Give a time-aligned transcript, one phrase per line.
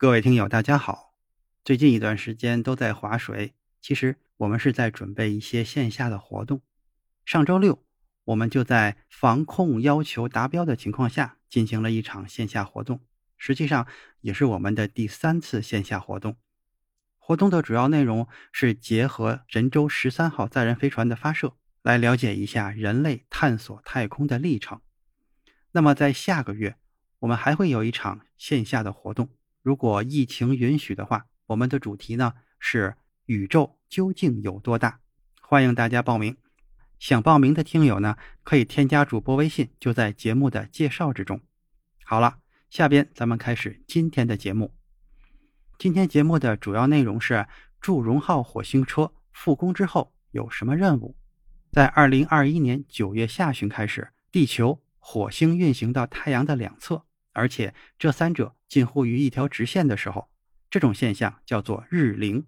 [0.00, 1.16] 各位听友，大家好。
[1.64, 6.62] 最近一段时间都在划水，其实我们是在准备一些线下的活动。
[7.24, 7.84] 上周六，
[8.26, 13.00] 我们就在防控要求达标的情况下进行了一场线下活动，
[13.36, 13.88] 实际上
[14.20, 16.36] 也是我们的第三次线下活动。
[17.16, 24.80] 活动的主要内容是结合神舟十三号载人飞船的发射，来了解一下人类探索太空的历程。
[25.72, 26.76] 那么，在下个月，
[27.18, 29.30] 我们还会有一场线下的活动。
[29.62, 32.94] 如果疫情允许的话，我们的主题呢是
[33.26, 35.00] 宇宙究竟有多大？
[35.40, 36.36] 欢迎大家报名。
[36.98, 41.40] 想报名的听友呢，可以添加主播微信，就在节目的介绍之中。
[42.04, 42.38] 好了，
[42.70, 44.74] 下边咱们开始今天的节目。
[45.78, 47.46] 今天节目的主要内容是
[47.80, 51.16] 祝融号火星车复工之后有什么任务？
[51.70, 57.04] 在二零二一年九月下旬开始，地球、火星运行到太阳的两侧。
[57.38, 60.28] 而且这三者近乎于一条直线的时候，
[60.68, 62.44] 这种现象叫做日凌。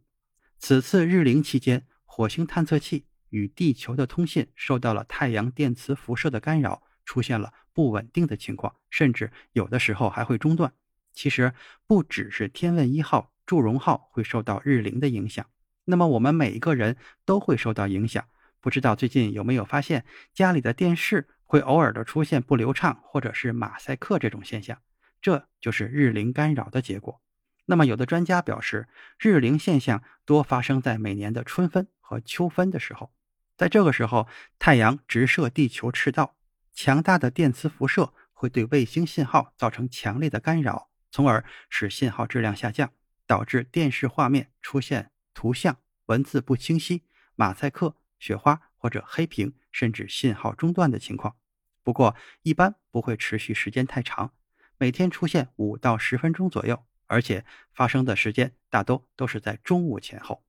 [0.59, 10.73] 此次日凌期间，火星探测器与地球的通信受到了太阳电磁辐射的干扰，出现了不稳定的情况，甚至有的时候还会中断。
[11.15, 11.55] 其实
[11.87, 15.47] 不只是天问一号、祝融号会受到日凌的影响，
[15.85, 18.25] 那么我们每一个人都会受到影响。
[18.61, 21.29] 不知道最近有没有发现家里的电视？
[21.51, 24.81] 会偶尔的出现不流畅或者是马赛克这种现象，
[25.21, 27.21] 这就是日凌干扰的结果。
[27.65, 28.87] 那么，有的专家表示，
[29.19, 33.13] 日凌现象多发生在每年的春分和秋分的时候，
[33.57, 34.29] 在这个时候，
[34.61, 36.37] 太阳直射地球赤道，
[36.73, 42.93] 强大的电磁辐射会对卫星信号造成强烈的干扰，从而使信号质量下降，
[43.27, 47.03] 导致电视画面出现图像、文字不清晰、
[47.35, 51.37] 马赛克、雪花或者黑屏，甚至信号中断的情况。
[51.83, 54.33] 不过，一般不会持续时间太长，
[54.79, 60.45] 每天出现五到十分钟左右，而且发生的时间大都都是在中午前后。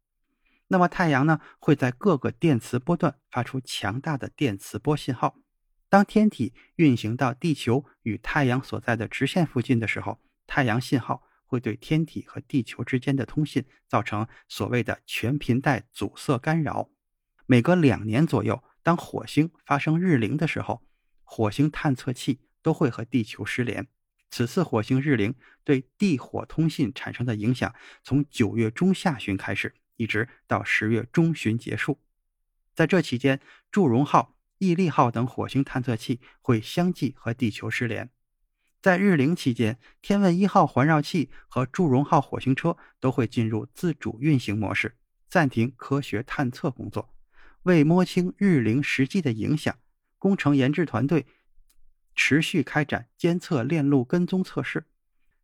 [0.68, 5.38] 那么，太阳呢会在各个电磁波段发出强大的电磁波信号。
[5.90, 16.90] 当天体运行到地球与太阳所在的直线附近的时候，太阳信号会对天体和地球之间的通信造成所谓的全频带阻塞干扰。
[17.46, 20.82] 每隔两年左右，当火星发生日凌的时候，
[21.24, 23.88] 火星探测器都会和地球失联。
[24.30, 32.00] 此次火星日凌对地火通信产生的影响，从九月中下旬开始，一直到十月中旬结束。
[32.74, 38.10] 在这期间，祝融号、毅力号等火星探测器会相继和地球失联。
[38.82, 44.98] 在日凌期间，天问一号环绕器和祝融号火星车都会进入自主运行模式，
[45.28, 47.14] 暂停科学探测工作。
[47.64, 49.76] 为摸清日凌实际的影响。
[50.18, 51.26] 工程研制团队
[52.16, 54.86] 持续开展监测链路跟踪测试，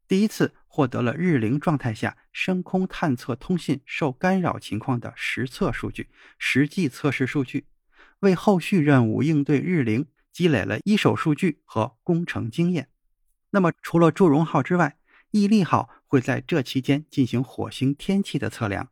[0.07, 7.66] 第一次获得了日凌状态下深空探测通信受干扰情况的实测数据、实际测试数据，
[8.19, 12.89] 为后续任务应对日凌积累了一手数据和工程经验。
[13.49, 14.97] 那么，除了祝融号之外，
[15.31, 18.91] 毅力号会在这期间进行火星天气的测量，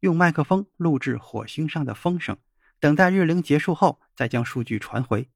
[0.00, 2.38] 用麦克风录制火星上的风声。
[2.80, 5.28] 等待日凌结束后，再将数据传回。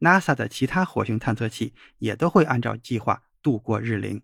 [0.00, 4.22] NASA 的其他火星探测器也都会按照计划度过日凌。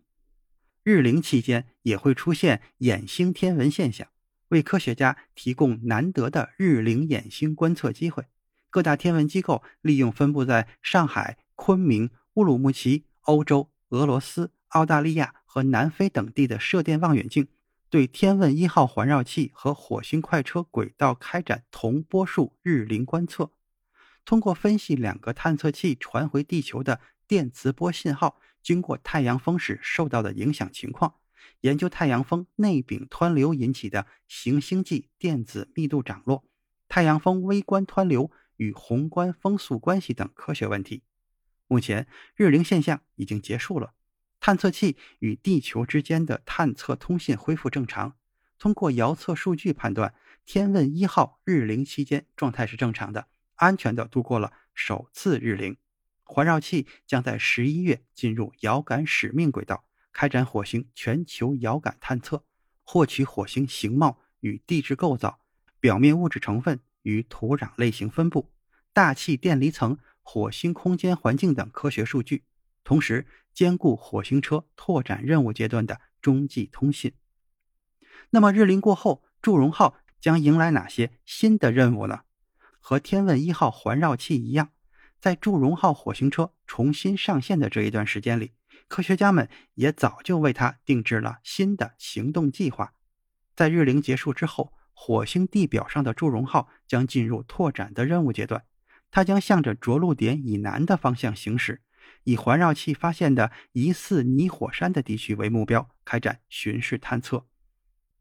[0.82, 4.06] 日凌期间也会出现掩星天文现象，
[4.48, 8.26] 为科学家提供难得的日凌掩星观测机会。
[8.70, 17.49] 各大天文机构利用分布在上海、昆明、乌鲁木齐、欧洲、俄罗斯、澳大利亚和南非等地的射电望远镜。
[17.94, 23.52] 对天问一号环绕器和火星快车轨道开展同波数日凌观测，
[24.25, 31.14] 通过分析两个探测器传回地球的电磁波信号，经过太阳风时受到的影响情况，
[31.61, 36.43] 研究太阳风内柄湍流引起的行星际电子密度涨落、
[36.88, 41.05] 太阳风微观湍流与宏观风速关系等科学问题。
[41.69, 43.94] 目前，日凌现象已经结束了。
[44.46, 48.14] 探测器与地球之间的探测通信恢复正常。
[48.58, 50.12] 通过遥测数据判断，
[50.44, 55.79] 天问一号日凌期间状态是正常的，安全的度过了首次日凌。
[56.25, 62.44] 环绕器将在十一月进入遥感使命轨道，开展火星全球遥感探测，
[62.82, 65.41] 获取火星形貌与地质构造、
[65.81, 68.50] 表面物质成分与土壤类型分布、
[68.93, 72.44] 大气电离层、火星空间环境等科学数据，
[72.85, 77.15] 同时兼顾火星车拓展任务阶段的中继通信。
[78.31, 82.23] 那么日临过后，祝融号将迎来哪些新的任务呢？
[82.81, 84.73] 和天问一号环绕器一样，
[85.21, 88.53] 在祝融号火星车重新上线的这一段时间里，
[88.89, 92.93] 科学家们也早就为它定制了新的行动计划。
[93.55, 98.65] 在日龄结束之后，火星地表上的祝融号将进入拓展的任务阶段，
[99.11, 101.81] 它将向着着陆点以南的方向行驶，
[102.25, 107.47] 以环绕器发现的疑似泥火山的地区为目标，开展巡视探测。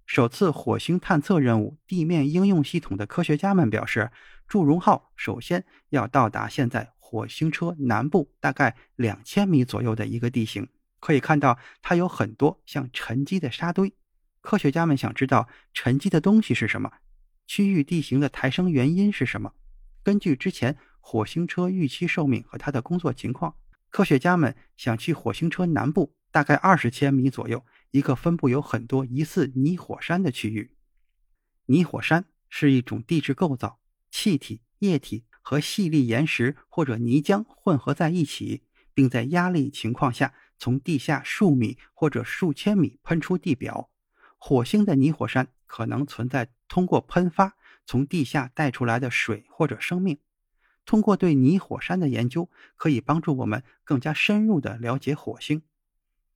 [0.06, 4.12] 首次火星探测任务地面应用系统的科学家们表示，
[4.48, 10.68] 祝融号首先要到达现在火星车南部大概两千米左右的一个地形，
[11.00, 13.94] 可以看到它有很多像沉积的沙堆。
[14.42, 16.92] 科学家们想知道沉积的东西是什么，
[17.48, 19.54] 区域地形的抬升原因是什么。
[20.04, 23.56] 根据之前火星车预期寿命和它的工作情况，
[23.94, 27.64] 科学家们想去火星车南部大概二十千米左右。
[27.92, 30.76] 一个分布有很多疑似泥火山的区域。
[31.68, 33.80] 泥火山是一种地质构造，
[34.10, 38.64] 气体、液体和细粒岩石或者泥浆混合在一起，
[38.96, 43.92] 并在压力情况下从地下数米或者数千米喷出地表。
[44.40, 47.56] 火星的泥火山可能存在通过喷发
[47.86, 50.18] 从地下带出来的水或者生命。
[50.86, 55.62] 通过对泥火山的研究，可以帮助我们更加深入地了解火星。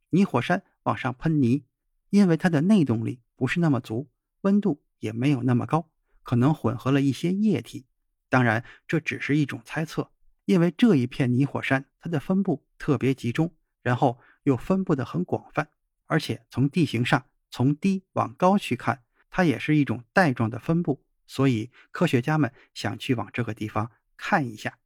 [0.09, 0.63] 泥火山。
[0.87, 1.65] 往上喷泥，
[2.11, 4.07] 因为它的内动力不是那么足，
[4.39, 5.89] 温度也没有那么高，
[6.23, 7.85] 可能混合了一些液体。
[8.29, 10.11] 当然，这只是一种猜测，
[10.45, 15.67] 因为这一片泥火山它的分布特别集中，然后又分布的很广泛，
[16.05, 24.79] 而且从地形上从低往高去看，它也是一种带状的分布，所以科学家们想去往这个地方看一下。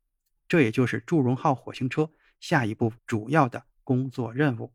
[0.48, 4.74] 这也就是祝融号火星车下一步主要的工作任务。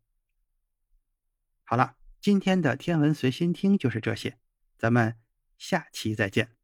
[1.65, 4.39] 好了，今天的天文随心听就是这些，
[4.79, 5.19] 咱们
[5.59, 6.56] 下期再见。